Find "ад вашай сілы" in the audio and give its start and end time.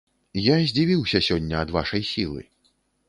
1.67-2.41